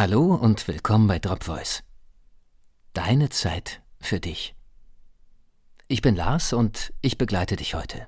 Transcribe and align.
Hallo 0.00 0.34
und 0.34 0.66
willkommen 0.66 1.08
bei 1.08 1.18
Drop 1.18 1.44
Voice. 1.44 1.82
Deine 2.94 3.28
Zeit 3.28 3.82
für 4.00 4.18
dich. 4.18 4.54
Ich 5.88 6.00
bin 6.00 6.16
Lars 6.16 6.54
und 6.54 6.94
ich 7.02 7.18
begleite 7.18 7.54
dich 7.56 7.74
heute. 7.74 8.06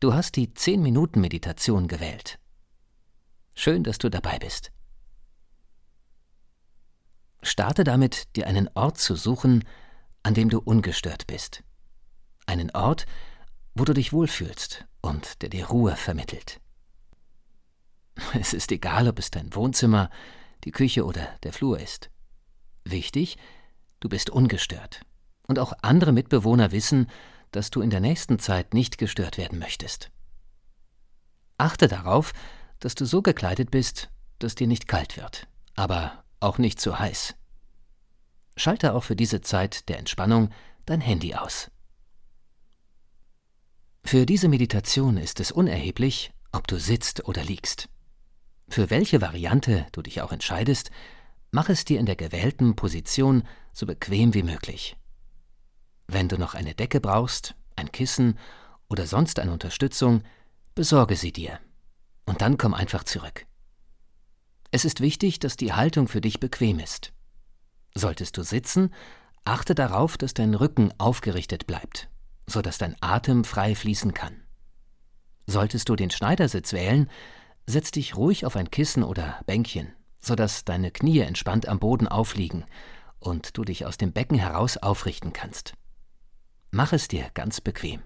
Du 0.00 0.14
hast 0.14 0.34
die 0.34 0.52
10 0.52 0.82
Minuten 0.82 1.20
Meditation 1.20 1.86
gewählt. 1.86 2.40
Schön, 3.54 3.84
dass 3.84 3.98
du 3.98 4.08
dabei 4.08 4.40
bist. 4.40 4.72
Starte 7.40 7.84
damit, 7.84 8.34
dir 8.34 8.48
einen 8.48 8.68
Ort 8.74 8.98
zu 8.98 9.14
suchen, 9.14 9.62
an 10.24 10.34
dem 10.34 10.48
du 10.48 10.58
ungestört 10.58 11.28
bist. 11.28 11.62
Einen 12.44 12.72
Ort, 12.72 13.06
wo 13.76 13.84
du 13.84 13.94
dich 13.94 14.12
wohlfühlst 14.12 14.84
und 15.00 15.42
der 15.42 15.48
dir 15.48 15.68
Ruhe 15.68 15.94
vermittelt. 15.94 16.60
Es 18.38 18.52
ist 18.52 18.72
egal, 18.72 19.08
ob 19.08 19.18
es 19.18 19.30
dein 19.30 19.54
Wohnzimmer, 19.54 20.10
die 20.64 20.72
Küche 20.72 21.04
oder 21.04 21.28
der 21.42 21.52
Flur 21.52 21.78
ist. 21.78 22.10
Wichtig, 22.84 23.36
du 24.00 24.08
bist 24.08 24.30
ungestört. 24.30 25.02
Und 25.46 25.58
auch 25.58 25.72
andere 25.82 26.12
Mitbewohner 26.12 26.72
wissen, 26.72 27.08
dass 27.52 27.70
du 27.70 27.80
in 27.80 27.90
der 27.90 28.00
nächsten 28.00 28.38
Zeit 28.38 28.74
nicht 28.74 28.98
gestört 28.98 29.38
werden 29.38 29.58
möchtest. 29.58 30.10
Achte 31.56 31.88
darauf, 31.88 32.32
dass 32.80 32.94
du 32.94 33.06
so 33.06 33.22
gekleidet 33.22 33.70
bist, 33.70 34.10
dass 34.38 34.54
dir 34.54 34.66
nicht 34.66 34.86
kalt 34.86 35.16
wird, 35.16 35.48
aber 35.74 36.24
auch 36.40 36.58
nicht 36.58 36.80
zu 36.80 36.98
heiß. 36.98 37.34
Schalte 38.56 38.94
auch 38.94 39.04
für 39.04 39.16
diese 39.16 39.40
Zeit 39.40 39.88
der 39.88 39.98
Entspannung 39.98 40.50
dein 40.84 41.00
Handy 41.00 41.34
aus. 41.34 41.70
Für 44.04 44.26
diese 44.26 44.48
Meditation 44.48 45.16
ist 45.16 45.40
es 45.40 45.50
unerheblich, 45.50 46.32
ob 46.52 46.66
du 46.66 46.78
sitzt 46.78 47.26
oder 47.26 47.44
liegst. 47.44 47.88
Für 48.68 48.90
welche 48.90 49.20
Variante 49.20 49.86
du 49.92 50.02
dich 50.02 50.20
auch 50.20 50.32
entscheidest, 50.32 50.90
mach 51.50 51.68
es 51.68 51.84
dir 51.84 51.98
in 51.98 52.06
der 52.06 52.16
gewählten 52.16 52.76
Position 52.76 53.42
so 53.72 53.86
bequem 53.86 54.34
wie 54.34 54.42
möglich. 54.42 54.96
Wenn 56.06 56.28
du 56.28 56.38
noch 56.38 56.54
eine 56.54 56.74
Decke 56.74 57.00
brauchst, 57.00 57.54
ein 57.76 57.92
Kissen 57.92 58.38
oder 58.88 59.06
sonst 59.06 59.38
eine 59.38 59.52
Unterstützung, 59.52 60.22
besorge 60.74 61.16
sie 61.16 61.32
dir. 61.32 61.58
Und 62.24 62.42
dann 62.42 62.58
komm 62.58 62.74
einfach 62.74 63.04
zurück. 63.04 63.46
Es 64.70 64.84
ist 64.84 65.00
wichtig, 65.00 65.38
dass 65.38 65.56
die 65.56 65.72
Haltung 65.72 66.08
für 66.08 66.20
dich 66.20 66.40
bequem 66.40 66.78
ist. 66.78 67.12
Solltest 67.94 68.36
du 68.36 68.42
sitzen, 68.42 68.92
achte 69.44 69.74
darauf, 69.74 70.18
dass 70.18 70.34
dein 70.34 70.54
Rücken 70.54 70.92
aufgerichtet 70.98 71.66
bleibt, 71.66 72.10
so 72.46 72.60
dass 72.60 72.76
dein 72.76 72.96
Atem 73.00 73.44
frei 73.44 73.74
fließen 73.74 74.12
kann. 74.12 74.42
Solltest 75.46 75.88
du 75.88 75.96
den 75.96 76.10
Schneidersitz 76.10 76.74
wählen, 76.74 77.08
Setz 77.68 77.90
dich 77.90 78.16
ruhig 78.16 78.46
auf 78.46 78.56
ein 78.56 78.70
Kissen 78.70 79.02
oder 79.04 79.42
Bänkchen, 79.44 79.92
sodass 80.22 80.64
deine 80.64 80.90
Knie 80.90 81.18
entspannt 81.18 81.68
am 81.68 81.78
Boden 81.78 82.08
aufliegen 82.08 82.64
und 83.18 83.58
du 83.58 83.62
dich 83.62 83.84
aus 83.84 83.98
dem 83.98 84.14
Becken 84.14 84.38
heraus 84.38 84.78
aufrichten 84.78 85.34
kannst. 85.34 85.74
Mach 86.70 86.94
es 86.94 87.08
dir 87.08 87.28
ganz 87.34 87.60
bequem. 87.60 88.02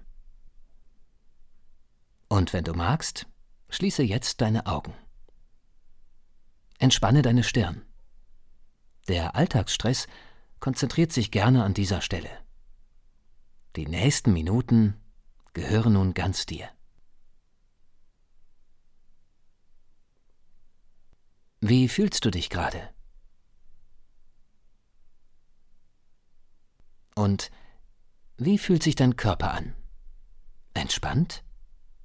Und 2.27 2.51
wenn 2.51 2.65
du 2.65 2.73
magst, 2.73 3.25
schließe 3.69 4.03
jetzt 4.03 4.41
deine 4.41 4.65
Augen. 4.65 4.93
Entspanne 6.77 7.21
deine 7.21 7.45
Stirn. 7.45 7.83
Der 9.07 9.33
Alltagsstress 9.33 10.07
konzentriert 10.59 11.13
sich 11.13 11.31
gerne 11.31 11.63
an 11.63 11.73
dieser 11.73 12.01
Stelle. 12.01 12.29
Die 13.77 13.87
nächsten 13.87 14.33
Minuten 14.33 14.99
gehören 15.53 15.93
nun 15.93 16.13
ganz 16.13 16.45
dir. 16.45 16.67
Wie 21.65 21.87
fühlst 21.87 22.25
du 22.25 22.29
dich 22.29 22.49
gerade? 22.49 22.89
Und 27.15 27.51
wie 28.35 28.57
fühlt 28.57 28.83
sich 28.83 28.95
dein 28.95 29.15
Körper 29.15 29.53
an? 29.53 29.73
Entspannt? 30.73 31.45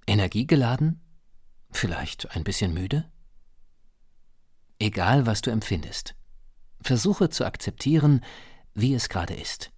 Energiegeladen? 0.06 1.00
Vielleicht 1.72 2.36
ein 2.36 2.44
bisschen 2.44 2.72
müde? 2.72 3.10
Egal, 4.78 5.26
was 5.26 5.40
du 5.40 5.50
empfindest, 5.50 6.14
versuche 6.80 7.28
zu 7.28 7.44
akzeptieren, 7.44 8.24
wie 8.74 8.94
es 8.94 9.08
gerade 9.08 9.34
ist. 9.34 9.72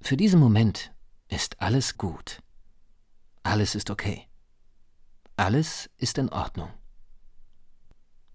Für 0.00 0.16
diesen 0.16 0.40
Moment 0.40 0.94
ist 1.28 1.60
alles 1.60 1.98
gut. 1.98 2.42
Alles 3.42 3.74
ist 3.74 3.90
okay. 3.90 4.26
Alles 5.36 5.90
ist 5.98 6.16
in 6.16 6.30
Ordnung. 6.30 6.72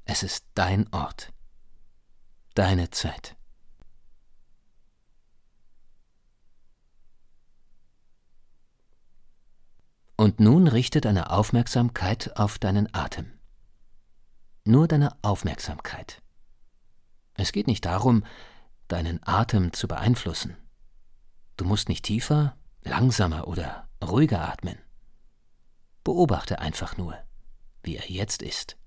Es 0.06 0.24
ist 0.24 0.46
dein 0.56 0.92
Ort, 0.92 1.32
deine 2.54 2.90
Zeit. 2.90 3.36
Und 10.16 10.40
nun 10.40 10.68
richte 10.68 11.02
deine 11.02 11.32
Aufmerksamkeit 11.32 12.38
auf 12.38 12.60
deinen 12.60 12.94
Atem. 12.94 13.32
Nur 14.66 14.88
deine 14.88 15.16
Aufmerksamkeit. 15.24 16.22
Es 17.34 17.52
geht 17.52 17.66
nicht 17.68 17.86
darum, 17.86 18.24
deinen 18.88 19.20
Atem 19.24 19.74
zu 19.74 19.88
beeinflussen. 19.88 20.58
Du 21.58 21.66
musst 21.66 21.90
nicht 21.90 22.06
tiefer, 22.06 22.56
langsamer 22.84 23.48
oder 23.48 23.88
ruhiger 24.04 24.48
atmen. 24.48 24.78
Beobachte 26.04 26.60
einfach 26.60 26.98
nur, 26.98 27.18
wie 27.82 27.96
er 27.96 28.10
jetzt 28.10 28.42
ist 28.44 28.78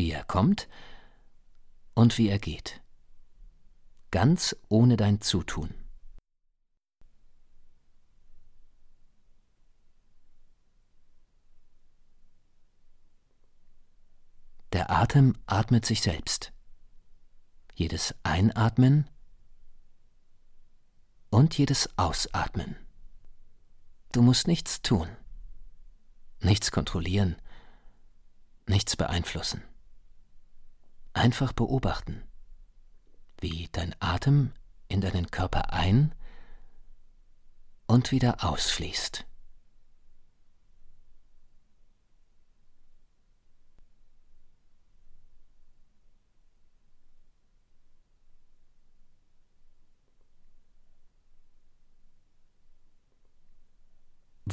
wie 0.00 0.12
er 0.12 0.24
kommt 0.24 0.66
und 1.92 2.16
wie 2.16 2.30
er 2.30 2.38
geht. 2.38 2.80
Ganz 4.10 4.56
ohne 4.70 4.96
dein 4.96 5.20
Zutun. 5.20 5.74
Der 14.72 14.90
Atem 14.90 15.36
atmet 15.44 15.84
sich 15.84 16.00
selbst. 16.00 16.54
Jedes 17.74 18.14
Einatmen 18.22 19.06
und 21.28 21.58
jedes 21.58 21.90
Ausatmen. 21.98 22.74
Du 24.12 24.22
musst 24.22 24.46
nichts 24.46 24.80
tun, 24.80 25.08
nichts 26.40 26.70
kontrollieren, 26.70 27.36
nichts 28.66 28.96
beeinflussen. 28.96 29.62
Einfach 31.12 31.52
beobachten, 31.52 32.22
wie 33.40 33.68
dein 33.72 33.94
Atem 34.00 34.52
in 34.88 35.00
deinen 35.00 35.30
Körper 35.30 35.72
ein 35.72 36.14
und 37.86 38.12
wieder 38.12 38.44
ausfließt. 38.44 39.26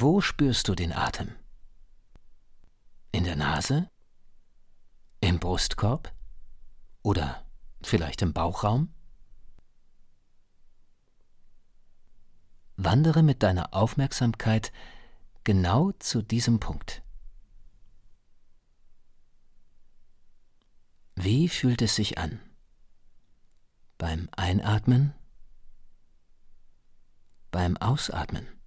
Wo 0.00 0.20
spürst 0.20 0.68
du 0.68 0.76
den 0.76 0.92
Atem? 0.92 1.34
In 3.10 3.24
der 3.24 3.34
Nase? 3.34 3.90
Im 5.20 5.40
Brustkorb? 5.40 6.12
Oder 7.02 7.44
vielleicht 7.80 8.22
im 8.22 8.32
Bauchraum? 8.32 8.92
Wandere 12.76 13.22
mit 13.22 13.42
deiner 13.42 13.74
Aufmerksamkeit 13.74 14.72
genau 15.44 15.92
zu 15.92 16.22
diesem 16.22 16.60
Punkt. 16.60 17.02
Wie 21.16 21.48
fühlt 21.48 21.82
es 21.82 21.96
sich 21.96 22.18
an? 22.18 22.38
Beim 23.96 24.28
Einatmen? 24.36 25.14
Beim 27.50 27.76
Ausatmen? 27.78 28.57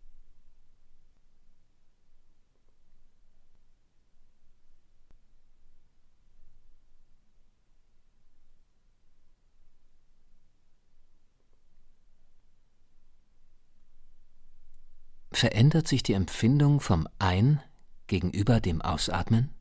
Verändert 15.41 15.87
sich 15.87 16.03
die 16.03 16.13
Empfindung 16.13 16.79
vom 16.79 17.07
Ein 17.17 17.63
gegenüber 18.05 18.61
dem 18.61 18.79
Ausatmen? 18.79 19.51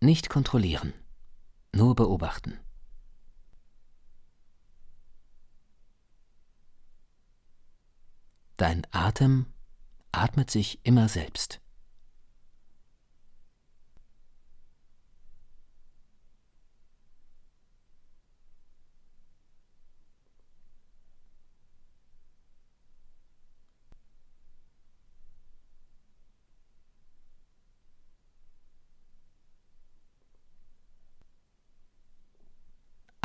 Nicht 0.00 0.28
kontrollieren, 0.28 0.92
nur 1.72 1.94
beobachten. 1.94 2.58
Dein 8.56 8.84
Atem 8.90 9.46
atmet 10.10 10.50
sich 10.50 10.84
immer 10.84 11.08
selbst. 11.08 11.60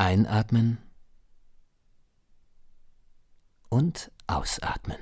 Einatmen 0.01 0.80
und 3.69 4.12
ausatmen. 4.25 4.98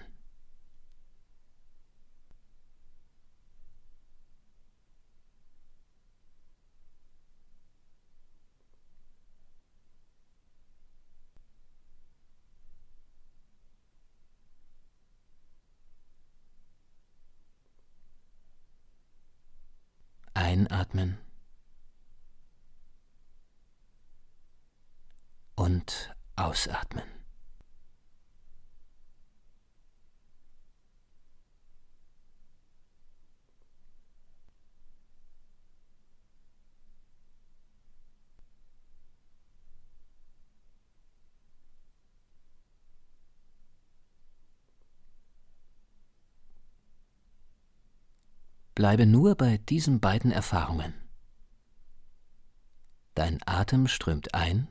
Einatmen 20.34 21.28
und 25.89 26.15
ausatmen. 26.36 27.03
Bleibe 48.75 49.06
nur 49.06 49.36
bei 49.36 49.57
diesen 49.57 50.00
beiden 50.00 50.31
Erfahrungen. 50.31 50.94
Dein 53.13 53.39
Atem 53.45 53.88
strömt 53.88 54.33
ein 54.33 54.69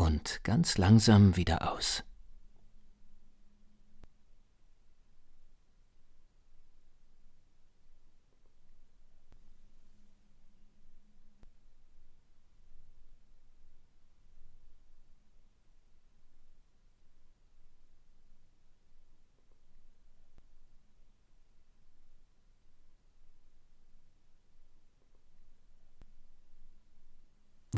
und 0.00 0.40
ganz 0.42 0.78
langsam 0.78 1.36
wieder 1.36 1.72
aus. 1.72 2.02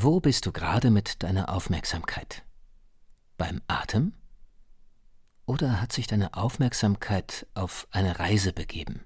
Wo 0.05 0.19
bist 0.19 0.47
du 0.47 0.51
gerade 0.51 0.91
mit 0.91 1.23
deiner 1.23 1.49
Aufmerksamkeit? 1.49 2.45
Beim 3.39 3.63
Atem? 3.69 4.15
Oder 5.47 5.81
hat 5.81 5.93
sich 5.93 6.09
deine 6.09 6.35
Aufmerksamkeit 6.35 7.47
auf 7.55 7.87
eine 7.93 8.19
Reise 8.19 8.53
begeben? 8.53 9.05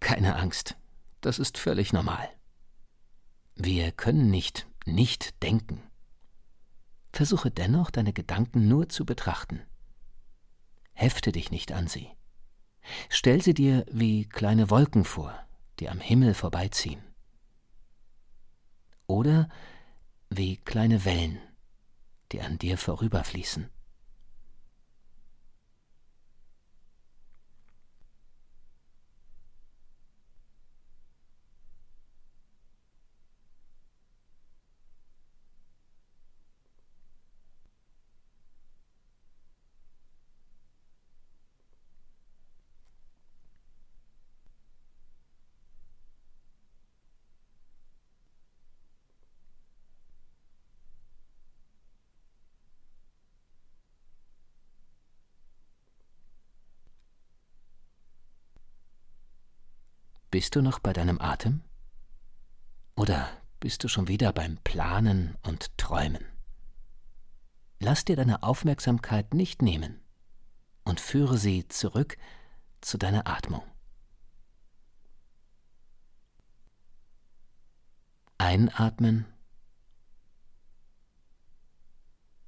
Keine 0.00 0.36
Angst, 0.36 0.76
das 1.22 1.38
ist 1.38 1.56
völlig 1.56 1.94
normal. 1.94 2.28
Wir 3.54 3.90
können 3.90 4.30
nicht 4.30 4.66
nicht 4.84 5.42
denken. 5.42 5.80
Versuche 7.14 7.50
dennoch, 7.50 7.90
deine 7.90 8.12
Gedanken 8.12 8.68
nur 8.68 8.90
zu 8.90 9.06
betrachten. 9.06 9.62
Hefte 10.92 11.32
dich 11.32 11.50
nicht 11.50 11.72
an 11.72 11.86
sie. 11.86 12.10
Stell 13.08 13.40
sie 13.40 13.54
dir 13.54 13.86
wie 13.90 14.28
kleine 14.28 14.68
Wolken 14.68 15.04
vor, 15.04 15.34
die 15.80 15.88
am 15.88 16.00
Himmel 16.00 16.34
vorbeiziehen 16.34 17.13
oder 19.06 19.48
wie 20.30 20.56
kleine 20.56 21.04
Wellen, 21.04 21.38
die 22.32 22.40
an 22.40 22.58
dir 22.58 22.78
vorüberfließen. 22.78 23.70
Bist 60.34 60.56
du 60.56 60.62
noch 60.62 60.80
bei 60.80 60.92
deinem 60.92 61.20
Atem? 61.20 61.62
Oder 62.96 63.30
bist 63.60 63.84
du 63.84 63.88
schon 63.88 64.08
wieder 64.08 64.32
beim 64.32 64.56
Planen 64.64 65.36
und 65.46 65.78
Träumen? 65.78 66.24
Lass 67.78 68.04
dir 68.04 68.16
deine 68.16 68.42
Aufmerksamkeit 68.42 69.32
nicht 69.32 69.62
nehmen 69.62 70.00
und 70.82 70.98
führe 70.98 71.38
sie 71.38 71.68
zurück 71.68 72.16
zu 72.80 72.98
deiner 72.98 73.28
Atmung. 73.28 73.62
Einatmen 78.36 79.26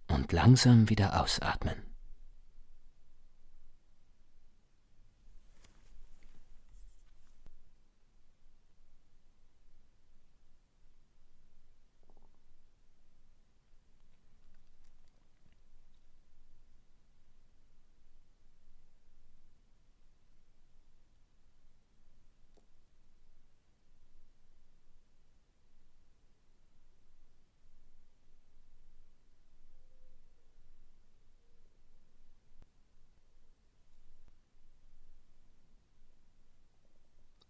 und 0.08 0.32
langsam 0.32 0.90
wieder 0.90 1.22
ausatmen. 1.22 1.85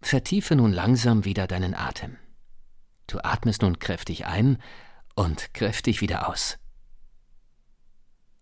Vertiefe 0.06 0.54
nun 0.54 0.72
langsam 0.72 1.24
wieder 1.24 1.48
deinen 1.48 1.74
Atem. 1.74 2.16
Du 3.08 3.18
atmest 3.18 3.62
nun 3.62 3.80
kräftig 3.80 4.24
ein 4.24 4.62
und 5.16 5.52
kräftig 5.52 6.00
wieder 6.00 6.28
aus. 6.28 6.58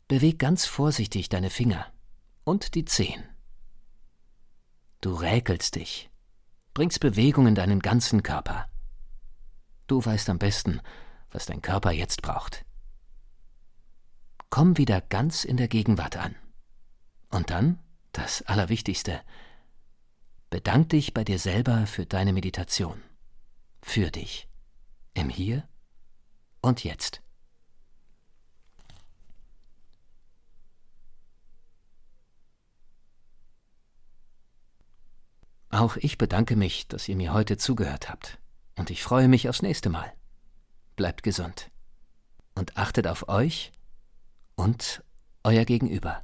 Beweg 0.06 0.38
ganz 0.38 0.66
vorsichtig 0.66 1.30
deine 1.30 1.49
Finger 1.49 1.87
und 2.44 2.75
die 2.75 2.85
Zehen. 2.85 3.25
Du 5.00 5.14
räkelst 5.14 5.76
dich, 5.76 6.11
bringst 6.75 7.00
Bewegung 7.00 7.47
in 7.47 7.54
deinen 7.54 7.80
ganzen 7.80 8.23
Körper. 8.23 8.68
Du 9.87 10.04
weißt 10.04 10.28
am 10.28 10.38
besten, 10.38 10.80
was 11.30 11.47
dein 11.47 11.62
Körper 11.62 11.92
jetzt 11.92 12.21
braucht. 12.21 12.66
Komm 14.50 14.76
wieder 14.76 15.00
ganz 15.00 15.44
in 15.44 15.56
der 15.56 15.68
Gegenwart 15.68 16.16
an. 16.18 16.37
Und 17.30 17.49
dann, 17.49 17.83
das 18.12 18.42
Allerwichtigste, 18.42 19.23
Bedank 20.54 20.90
dich 20.90 21.12
bei 21.12 21.25
dir 21.25 21.40
selber 21.40 21.84
für 21.88 22.06
deine 22.06 22.32
Meditation. 22.32 23.02
Für 23.82 24.12
dich. 24.12 24.46
Im 25.12 25.28
Hier 25.28 25.68
und 26.61 26.84
Jetzt. 26.84 27.20
Auch 35.70 35.96
ich 35.96 36.18
bedanke 36.18 36.54
mich, 36.54 36.87
dass 36.87 37.08
ihr 37.08 37.16
mir 37.16 37.32
heute 37.32 37.56
zugehört 37.56 38.08
habt. 38.08 38.38
Und 38.76 38.90
ich 38.90 39.02
freue 39.02 39.26
mich 39.26 39.49
aufs 39.49 39.61
nächste 39.61 39.90
Mal. 39.90 40.12
Bleibt 40.94 41.25
gesund. 41.25 41.68
Und 42.54 42.76
achtet 42.76 43.08
auf 43.08 43.28
euch 43.28 43.73
und 44.54 45.02
euer 45.42 45.64
Gegenüber. 45.64 46.23